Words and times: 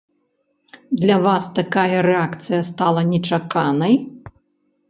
Для 1.01 1.17
вас 1.25 1.45
такая 1.59 1.99
рэакцыя 2.09 2.61
стала 2.71 3.07
нечаканай? 3.13 3.95